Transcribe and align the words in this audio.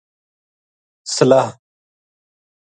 صلاح“ 1.15 1.47